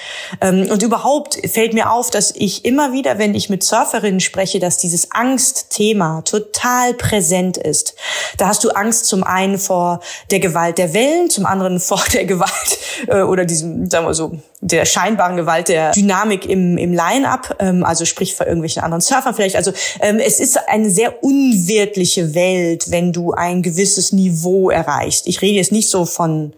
[0.42, 4.60] Ähm, und überhaupt fällt mir auf, dass ich immer wieder, wenn ich mit Surferinnen spreche,
[4.60, 7.96] dass dieses Angstthema total präsent ist.
[8.38, 10.00] Da hast du Angst zum einen vor
[10.32, 14.40] der Gewalt der Wellen, zum anderen vor der Gewalt äh, oder diesem, sagen wir so,
[14.66, 19.36] der scheinbaren Gewalt der Dynamik im, im Line-Up, ähm, also sprich vor irgendwelchen anderen Surfern
[19.36, 19.56] vielleicht.
[19.56, 25.28] Also ähm, es ist eine sehr unwirtliche Welt, wenn du ein gewisses Niveau erreichst.
[25.28, 26.54] Ich rede jetzt nicht so von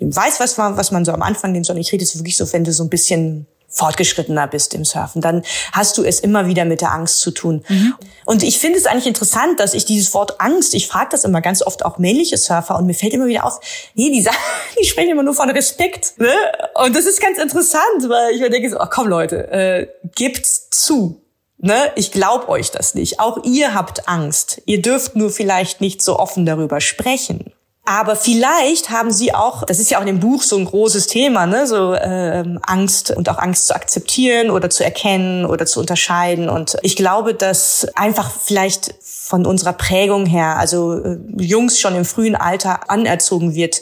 [0.00, 2.36] dem Weiß, was man, was man so am Anfang nimmt, sondern ich rede jetzt wirklich
[2.36, 6.46] so, wenn du so ein bisschen fortgeschrittener bist im Surfen, dann hast du es immer
[6.46, 7.64] wieder mit der Angst zu tun.
[7.68, 7.94] Mhm.
[8.24, 11.40] Und ich finde es eigentlich interessant, dass ich dieses Wort Angst, ich frage das immer
[11.40, 13.60] ganz oft auch männliche Surfer und mir fällt immer wieder auf,
[13.94, 14.36] nee, die, sagen,
[14.80, 16.18] die sprechen immer nur von Respekt.
[16.18, 16.32] Ne?
[16.74, 20.70] Und das ist ganz interessant, weil ich mir denke so, ach komm Leute, äh, gebt's
[20.70, 21.22] zu.
[21.60, 23.18] Ne, ich glaub euch das nicht.
[23.18, 24.62] Auch ihr habt Angst.
[24.64, 27.52] Ihr dürft nur vielleicht nicht so offen darüber sprechen.
[27.90, 31.06] Aber vielleicht haben sie auch, das ist ja auch in dem Buch so ein großes
[31.06, 35.80] Thema, ne, so ähm, Angst und auch Angst zu akzeptieren oder zu erkennen oder zu
[35.80, 36.50] unterscheiden.
[36.50, 42.04] Und ich glaube, dass einfach vielleicht von unserer Prägung her, also äh, Jungs schon im
[42.04, 43.80] frühen Alter anerzogen wird,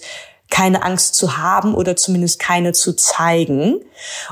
[0.51, 3.81] keine Angst zu haben oder zumindest keine zu zeigen.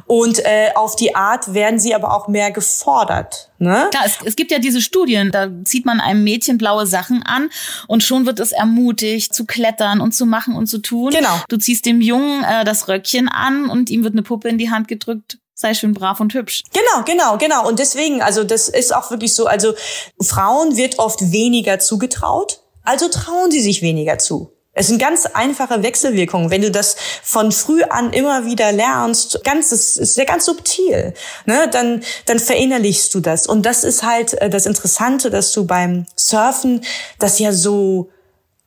[0.07, 3.51] Und äh, auf die Art werden sie aber auch mehr gefordert.
[3.59, 3.89] Ne?
[3.91, 7.51] Klar, es, es gibt ja diese Studien, da zieht man einem Mädchen blaue Sachen an
[7.89, 11.13] und schon wird es ermutigt zu klettern und zu machen und zu tun.
[11.13, 11.41] Genau.
[11.49, 14.71] Du ziehst dem Jungen äh, das Röckchen an und ihm wird eine Puppe in die
[14.71, 16.65] Hand gedrückt sei schön brav und hübsch.
[16.73, 17.67] Genau, genau, genau.
[17.67, 19.75] Und deswegen, also das ist auch wirklich so, also
[20.21, 24.53] Frauen wird oft weniger zugetraut, also trauen sie sich weniger zu.
[24.75, 26.51] Es sind ganz einfache Wechselwirkungen.
[26.51, 31.15] Wenn du das von früh an immer wieder lernst, ganz, es ist ja ganz subtil,
[31.47, 33.47] ne, dann, dann verinnerlichst du das.
[33.47, 36.85] Und das ist halt äh, das Interessante, dass du beim Surfen
[37.19, 38.11] das ja so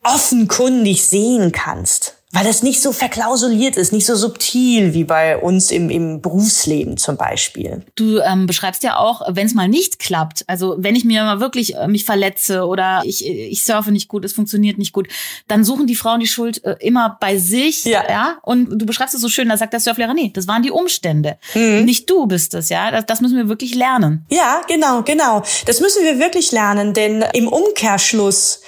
[0.04, 5.72] offenkundig sehen kannst weil das nicht so verklausuliert ist, nicht so subtil wie bei uns
[5.72, 7.86] im, im Berufsleben zum Beispiel.
[7.96, 11.40] Du ähm, beschreibst ja auch, wenn es mal nicht klappt, also wenn ich mir mal
[11.40, 15.08] wirklich äh, mich verletze oder ich, ich surfe nicht gut, es funktioniert nicht gut,
[15.48, 18.04] dann suchen die Frauen die Schuld äh, immer bei sich, ja.
[18.10, 18.38] ja.
[18.42, 21.38] Und du beschreibst es so schön, da sagt der Surflehrer, nee, das waren die Umstände,
[21.56, 21.86] mhm.
[21.86, 22.92] nicht du bist es, ja.
[22.92, 24.26] Das, das müssen wir wirklich lernen.
[24.30, 25.44] Ja, genau, genau.
[25.66, 28.60] Das müssen wir wirklich lernen, denn im Umkehrschluss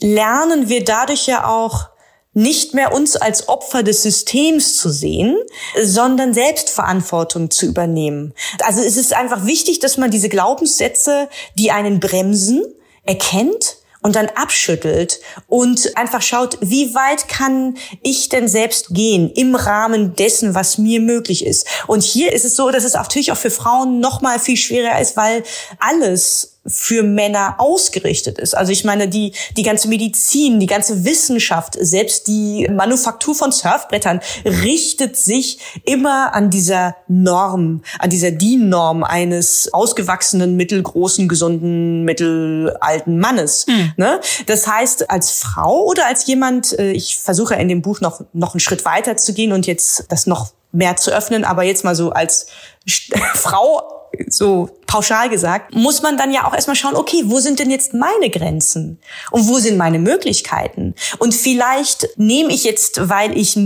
[0.00, 1.91] lernen wir dadurch ja auch
[2.34, 5.36] nicht mehr uns als Opfer des Systems zu sehen,
[5.82, 8.34] sondern Selbstverantwortung zu übernehmen.
[8.62, 12.64] Also es ist einfach wichtig, dass man diese Glaubenssätze, die einen bremsen,
[13.04, 19.54] erkennt und dann abschüttelt und einfach schaut, wie weit kann ich denn selbst gehen im
[19.54, 21.66] Rahmen dessen, was mir möglich ist.
[21.86, 25.00] Und hier ist es so, dass es natürlich auch für Frauen noch mal viel schwerer
[25.00, 25.44] ist, weil
[25.78, 28.56] alles für Männer ausgerichtet ist.
[28.56, 34.20] Also ich meine, die, die ganze Medizin, die ganze Wissenschaft, selbst die Manufaktur von Surfbrettern
[34.44, 43.66] richtet sich immer an dieser Norm, an dieser DIN-Norm eines ausgewachsenen, mittelgroßen, gesunden, mittelalten Mannes.
[43.68, 43.92] Hm.
[43.96, 44.20] Ne?
[44.46, 48.54] Das heißt, als Frau oder als jemand, äh, ich versuche in dem Buch noch, noch
[48.54, 51.94] einen Schritt weiter zu gehen und jetzt das noch mehr zu öffnen, aber jetzt mal
[51.94, 52.46] so als
[53.34, 57.70] Frau so pauschal gesagt, muss man dann ja auch erstmal schauen, okay, wo sind denn
[57.70, 58.98] jetzt meine Grenzen?
[59.30, 60.94] Und wo sind meine Möglichkeiten?
[61.18, 63.56] Und vielleicht nehme ich jetzt, weil ich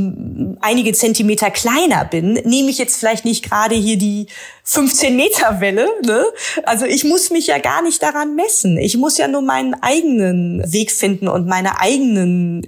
[0.61, 4.27] einige Zentimeter kleiner bin, nehme ich jetzt vielleicht nicht gerade hier die
[4.65, 5.89] 15 Meter Welle.
[6.05, 6.25] Ne?
[6.65, 8.79] Also ich muss mich ja gar nicht daran messen.
[8.79, 12.67] Ich muss ja nur meinen eigenen Weg finden und meine eigenen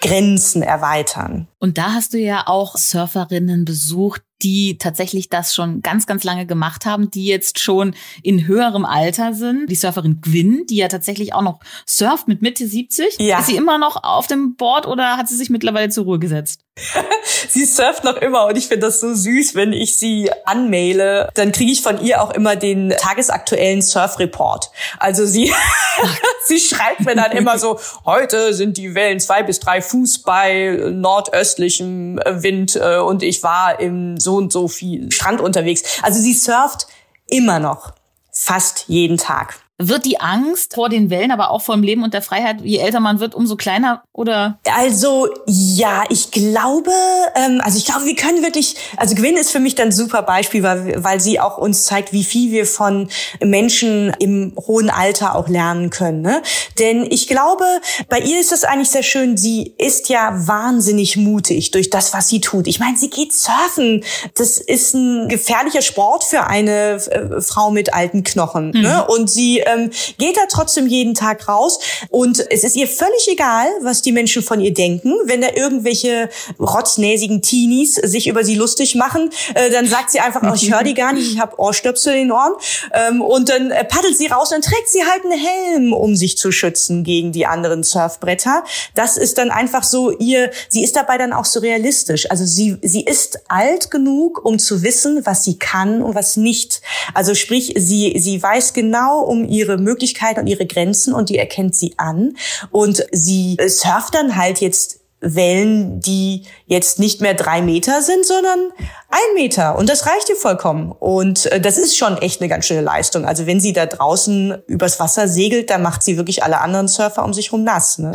[0.00, 1.48] Grenzen erweitern.
[1.58, 6.46] Und da hast du ja auch Surferinnen besucht, die tatsächlich das schon ganz, ganz lange
[6.46, 9.68] gemacht haben, die jetzt schon in höherem Alter sind.
[9.68, 13.16] Die Surferin Gwyn, die ja tatsächlich auch noch surft mit Mitte 70.
[13.18, 13.40] Ja.
[13.40, 16.60] Ist sie immer noch auf dem Board oder hat sie sich mittlerweile zur Ruhe gesetzt?
[17.48, 21.52] sie surft noch immer und ich finde das so süß, wenn ich sie anmaile, dann
[21.52, 24.70] kriege ich von ihr auch immer den tagesaktuellen Surfreport.
[24.98, 25.52] Also sie,
[26.44, 30.78] sie schreibt mir dann immer so, heute sind die Wellen zwei bis drei Fuß bei
[30.90, 36.00] nordöstlichem Wind äh, und ich war im so und so viel Strand unterwegs.
[36.02, 36.86] Also sie surft
[37.26, 37.92] immer noch.
[38.32, 39.67] Fast jeden Tag.
[39.78, 42.78] Wird die Angst vor den Wellen, aber auch vor dem Leben und der Freiheit, je
[42.78, 44.58] älter man wird, umso kleiner oder?
[44.76, 46.90] Also ja, ich glaube,
[47.36, 50.22] ähm, also ich glaube, wir können wirklich, also Gwyn ist für mich dann ein super
[50.22, 53.08] Beispiel, weil, weil sie auch uns zeigt, wie viel wir von
[53.40, 56.22] Menschen im hohen Alter auch lernen können.
[56.22, 56.42] Ne?
[56.80, 57.64] Denn ich glaube,
[58.08, 62.26] bei ihr ist das eigentlich sehr schön, sie ist ja wahnsinnig mutig durch das, was
[62.26, 62.66] sie tut.
[62.66, 64.02] Ich meine, sie geht surfen.
[64.34, 68.70] Das ist ein gefährlicher Sport für eine äh, Frau mit alten Knochen.
[68.70, 68.78] Ne?
[68.78, 68.82] Mhm.
[68.82, 69.06] Ne?
[69.06, 71.78] Und sie ähm, geht da trotzdem jeden Tag raus.
[72.10, 75.14] Und es ist ihr völlig egal, was die Menschen von ihr denken.
[75.24, 76.28] Wenn da irgendwelche
[76.58, 80.82] rotznäsigen Teenies sich über sie lustig machen, äh, dann sagt sie einfach, oh, ich höre
[80.82, 82.52] die gar nicht, ich habe Ohrstöpsel in den Ohren.
[82.92, 86.38] Ähm, und dann äh, paddelt sie raus und trägt sie halt einen Helm, um sich
[86.38, 88.64] zu schützen gegen die anderen Surfbretter.
[88.94, 92.30] Das ist dann einfach so ihr, sie ist dabei dann auch so realistisch.
[92.30, 96.80] Also sie, sie ist alt genug, um zu wissen, was sie kann und was nicht.
[97.14, 101.74] Also sprich, sie, sie weiß genau um ihre Möglichkeiten und ihre Grenzen und die erkennt
[101.74, 102.36] sie an.
[102.70, 108.70] Und sie surft dann halt jetzt Wellen, die jetzt nicht mehr drei Meter sind, sondern
[109.10, 109.76] ein Meter.
[109.76, 110.92] Und das reicht ihr vollkommen.
[110.92, 113.24] Und äh, das ist schon echt eine ganz schöne Leistung.
[113.24, 117.24] Also wenn sie da draußen übers Wasser segelt, dann macht sie wirklich alle anderen Surfer
[117.24, 117.98] um sich rum nass.
[117.98, 118.12] Ne?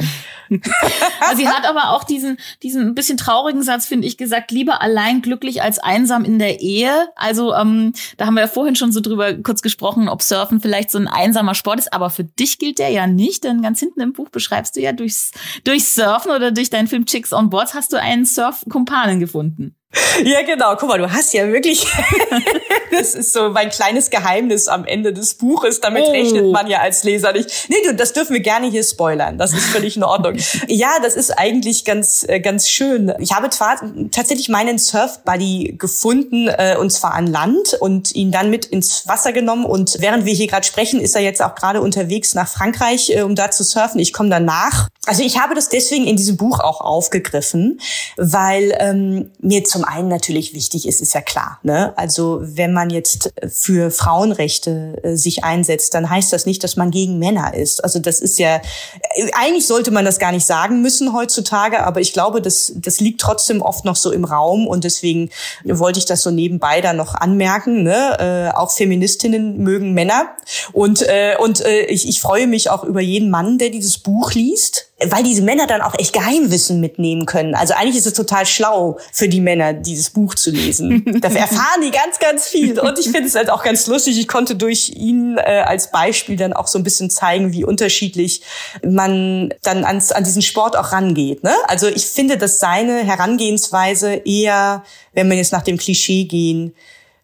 [1.22, 5.24] also sie hat aber auch diesen, diesen bisschen traurigen Satz, finde ich, gesagt, lieber allein
[5.24, 7.10] glücklich als einsam in der Ehe.
[7.16, 10.92] Also ähm, da haben wir ja vorhin schon so drüber kurz gesprochen, ob Surfen vielleicht
[10.92, 11.92] so ein einsamer Sport ist.
[11.92, 14.92] Aber für dich gilt der ja nicht, denn ganz hinten im Buch beschreibst du ja
[14.92, 15.32] durchs,
[15.64, 19.76] durch Surfen oder durch deinen Film Chicks on Boards hast du einen Surf-Kumpanen gefunden.
[20.24, 20.76] Ja, genau.
[20.76, 21.86] Guck mal, du hast ja wirklich,
[22.92, 25.82] das ist so mein kleines Geheimnis am Ende des Buches.
[25.82, 26.12] Damit oh.
[26.12, 27.68] rechnet man ja als Leser nicht.
[27.70, 29.38] Nee, du, das dürfen wir gerne hier spoilern.
[29.38, 30.36] Das ist völlig in Ordnung.
[30.68, 33.14] ja, das ist eigentlich ganz, äh, ganz schön.
[33.20, 33.80] Ich habe zwar
[34.12, 39.34] tatsächlich meinen Surf-Buddy gefunden, äh, und zwar an Land und ihn dann mit ins Wasser
[39.34, 39.66] genommen.
[39.66, 43.22] Und während wir hier gerade sprechen, ist er jetzt auch gerade unterwegs nach Frankreich, äh,
[43.22, 44.00] um da zu surfen.
[44.00, 44.90] Ich komme danach.
[45.06, 47.80] Also ich habe das deswegen in diesem Buch auch aufgegriffen,
[48.16, 51.60] weil ähm, mir zum einen natürlich wichtig ist, ist ja klar.
[51.64, 51.94] Ne?
[51.98, 56.92] Also wenn man jetzt für Frauenrechte äh, sich einsetzt, dann heißt das nicht, dass man
[56.92, 57.84] gegen Männer ist.
[57.84, 58.58] Also das ist ja,
[59.16, 63.00] äh, eigentlich sollte man das gar nicht sagen müssen heutzutage, aber ich glaube, das, das
[63.00, 65.30] liegt trotzdem oft noch so im Raum und deswegen
[65.64, 67.84] wollte ich das so nebenbei da noch anmerken.
[67.84, 68.52] Ne?
[68.54, 70.30] Äh, auch Feministinnen mögen Männer
[70.72, 74.34] und, äh, und äh, ich, ich freue mich auch über jeden Mann, der dieses Buch
[74.34, 77.56] liest weil diese Männer dann auch echt Geheimwissen mitnehmen können.
[77.56, 81.04] Also eigentlich ist es total schlau für die Männer, dieses Buch zu lesen.
[81.22, 82.80] Dafür erfahren die ganz, ganz viel.
[82.80, 84.20] Und ich finde es halt auch ganz lustig.
[84.20, 88.42] Ich konnte durch ihn äh, als Beispiel dann auch so ein bisschen zeigen, wie unterschiedlich
[88.84, 91.44] man dann ans, an diesen Sport auch rangeht.
[91.44, 91.54] Ne?
[91.68, 96.74] Also ich finde, dass seine Herangehensweise eher, wenn wir jetzt nach dem Klischee gehen,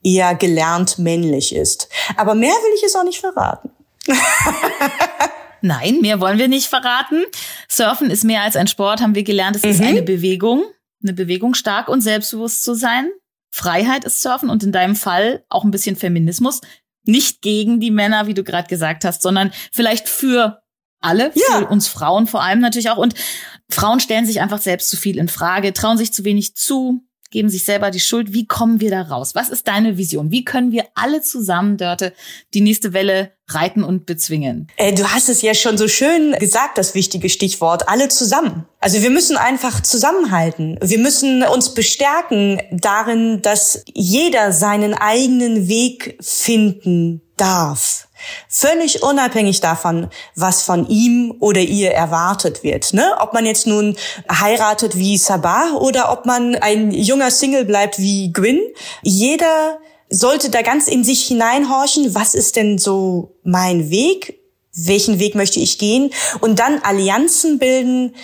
[0.03, 1.89] eher gelernt männlich ist.
[2.15, 3.71] Aber mehr will ich es auch nicht verraten.
[5.61, 7.23] Nein, mehr wollen wir nicht verraten.
[7.67, 9.55] Surfen ist mehr als ein Sport, haben wir gelernt.
[9.55, 9.69] Es mhm.
[9.69, 10.63] ist eine Bewegung,
[11.03, 13.09] eine Bewegung, stark und selbstbewusst zu sein.
[13.51, 16.61] Freiheit ist Surfen und in deinem Fall auch ein bisschen Feminismus.
[17.05, 20.61] Nicht gegen die Männer, wie du gerade gesagt hast, sondern vielleicht für
[21.01, 21.59] alle, ja.
[21.59, 22.97] für uns Frauen vor allem natürlich auch.
[22.97, 23.15] Und
[23.69, 27.49] Frauen stellen sich einfach selbst zu viel in Frage, trauen sich zu wenig zu, geben
[27.49, 28.33] sich selber die Schuld.
[28.33, 29.35] Wie kommen wir da raus?
[29.35, 30.31] Was ist deine Vision?
[30.31, 32.13] Wie können wir alle zusammen, Dörte,
[32.53, 34.67] die nächste Welle reiten und bezwingen?
[34.77, 38.65] Äh, du hast es ja schon so schön gesagt, das wichtige Stichwort, alle zusammen.
[38.79, 40.77] Also wir müssen einfach zusammenhalten.
[40.81, 48.08] Wir müssen uns bestärken darin, dass jeder seinen eigenen Weg finden darf.
[48.47, 52.93] Völlig unabhängig davon, was von ihm oder ihr erwartet wird.
[52.93, 53.15] Ne?
[53.19, 53.95] Ob man jetzt nun
[54.31, 58.61] heiratet wie Sabah oder ob man ein junger Single bleibt wie Gwyn.
[59.01, 59.79] Jeder
[60.09, 64.39] sollte da ganz in sich hineinhorchen, was ist denn so mein Weg?
[64.73, 66.11] Welchen Weg möchte ich gehen?
[66.39, 68.15] Und dann Allianzen bilden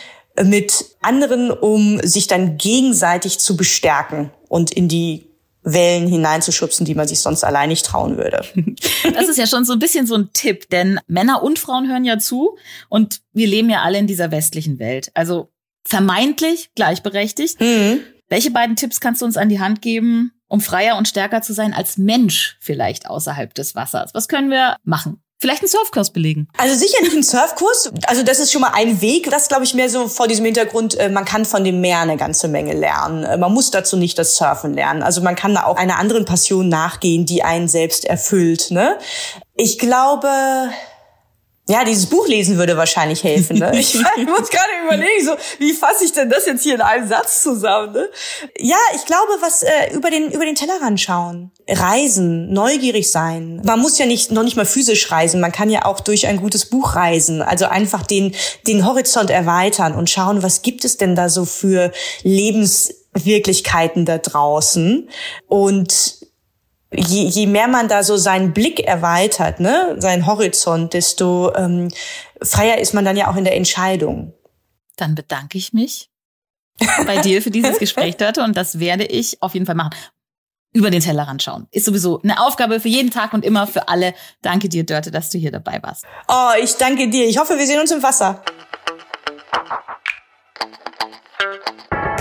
[0.43, 5.29] mit anderen, um sich dann gegenseitig zu bestärken und in die
[5.65, 8.45] Wellen hineinzuschubsen, die man sich sonst allein nicht trauen würde.
[9.13, 12.05] Das ist ja schon so ein bisschen so ein Tipp, denn Männer und Frauen hören
[12.05, 12.57] ja zu
[12.89, 15.11] und wir leben ja alle in dieser westlichen Welt.
[15.13, 15.51] Also
[15.85, 17.59] vermeintlich gleichberechtigt.
[17.61, 18.01] Mhm.
[18.27, 21.53] Welche beiden Tipps kannst du uns an die Hand geben, um freier und stärker zu
[21.53, 24.13] sein als Mensch vielleicht außerhalb des Wassers?
[24.13, 25.21] Was können wir machen?
[25.39, 26.47] Vielleicht einen Surfkurs belegen.
[26.57, 27.91] Also sicher nicht einen Surfkurs.
[28.07, 29.29] Also das ist schon mal ein Weg.
[29.29, 32.15] Das glaube ich mehr so vor diesem Hintergrund, äh, man kann von dem Meer eine
[32.15, 33.23] ganze Menge lernen.
[33.23, 35.03] Äh, man muss dazu nicht das Surfen lernen.
[35.03, 38.71] Also man kann da auch einer anderen Passion nachgehen, die einen selbst erfüllt.
[38.71, 38.97] Ne?
[39.55, 40.29] Ich glaube,
[41.67, 43.57] Ja, dieses Buch lesen würde wahrscheinlich helfen.
[43.57, 43.71] Ne?
[43.73, 47.07] Ich, ich muss gerade überlegen, so wie fasse ich denn das jetzt hier in einem
[47.07, 47.93] Satz zusammen?
[47.93, 48.07] Ne?
[48.59, 53.61] Ja, ich glaube, was äh, über den über den Tellerrand schauen, reisen, neugierig sein.
[53.65, 55.41] Man muss ja nicht noch nicht mal physisch reisen.
[55.41, 57.41] Man kann ja auch durch ein gutes Buch reisen.
[57.41, 58.35] Also einfach den
[58.67, 65.09] den Horizont erweitern und schauen, was gibt es denn da so für Lebenswirklichkeiten da draußen
[65.47, 66.24] und
[66.91, 71.89] je, je mehr man da so seinen Blick erweitert, ne, seinen Horizont, desto ähm,
[72.41, 74.33] freier ist man dann ja auch in der Entscheidung.
[74.95, 76.09] Dann bedanke ich mich
[77.05, 79.91] bei dir für dieses Gespräch, Dörte, und das werde ich auf jeden Fall machen.
[80.73, 81.67] Über den Tellerrand schauen.
[81.71, 84.13] Ist sowieso eine Aufgabe für jeden Tag und immer für alle.
[84.41, 86.03] Danke dir, Dörte, dass du hier dabei warst.
[86.27, 87.25] Oh, ich danke dir.
[87.27, 88.43] Ich hoffe, wir sehen uns im Wasser.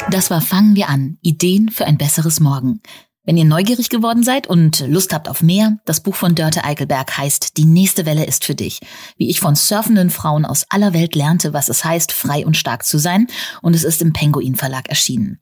[0.09, 1.19] Das war Fangen wir an.
[1.21, 2.81] Ideen für ein besseres Morgen.
[3.27, 7.17] Wenn ihr neugierig geworden seid und Lust habt auf mehr, das Buch von Dörte Eichelberg
[7.17, 8.81] heißt Die nächste Welle ist für dich.
[9.17, 12.85] Wie ich von surfenden Frauen aus aller Welt lernte, was es heißt, frei und stark
[12.85, 13.27] zu sein.
[13.63, 15.41] Und es ist im Penguin Verlag erschienen.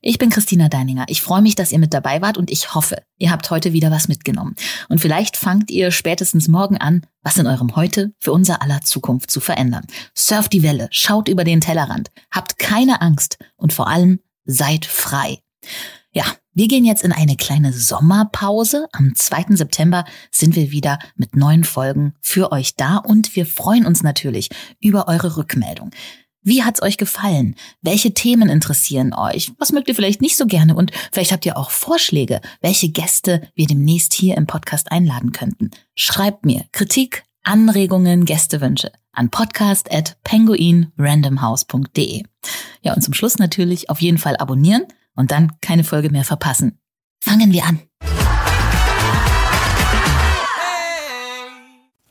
[0.00, 1.04] Ich bin Christina Deininger.
[1.06, 3.92] Ich freue mich, dass ihr mit dabei wart und ich hoffe, ihr habt heute wieder
[3.92, 4.56] was mitgenommen.
[4.88, 9.30] Und vielleicht fangt ihr spätestens morgen an, was in eurem Heute für unser aller Zukunft
[9.30, 9.86] zu verändern.
[10.14, 15.38] Surft die Welle, schaut über den Tellerrand, habt keine Angst und vor allem seid frei.
[16.12, 18.88] Ja, wir gehen jetzt in eine kleine Sommerpause.
[18.92, 19.54] Am 2.
[19.54, 24.48] September sind wir wieder mit neuen Folgen für euch da und wir freuen uns natürlich
[24.80, 25.92] über eure Rückmeldung.
[26.42, 27.54] Wie hat's euch gefallen?
[27.80, 29.52] Welche Themen interessieren euch?
[29.58, 30.74] Was mögt ihr vielleicht nicht so gerne?
[30.74, 35.70] Und vielleicht habt ihr auch Vorschläge, welche Gäste wir demnächst hier im Podcast einladen könnten.
[35.94, 42.24] Schreibt mir Kritik, Anregungen, Gästewünsche an podcast@penguinrandomhouse.de.
[42.82, 46.78] Ja, und zum Schluss natürlich auf jeden Fall abonnieren und dann keine Folge mehr verpassen.
[47.22, 47.80] Fangen wir an.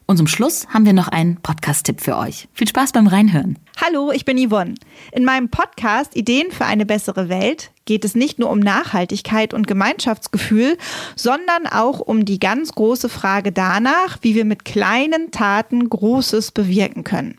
[0.09, 2.47] Und zum Schluss haben wir noch einen Podcast-Tipp für euch.
[2.53, 3.59] Viel Spaß beim Reinhören.
[3.79, 4.73] Hallo, ich bin Yvonne.
[5.11, 9.67] In meinem Podcast Ideen für eine bessere Welt geht es nicht nur um Nachhaltigkeit und
[9.67, 10.79] Gemeinschaftsgefühl,
[11.15, 17.03] sondern auch um die ganz große Frage danach, wie wir mit kleinen Taten Großes bewirken
[17.03, 17.37] können.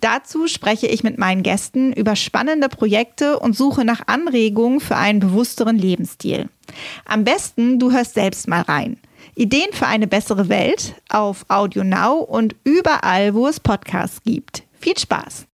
[0.00, 5.20] Dazu spreche ich mit meinen Gästen über spannende Projekte und suche nach Anregungen für einen
[5.20, 6.48] bewussteren Lebensstil.
[7.04, 8.98] Am besten, du hörst selbst mal rein.
[9.34, 14.64] Ideen für eine bessere Welt auf Audio Now und überall, wo es Podcasts gibt.
[14.80, 15.46] Viel Spaß!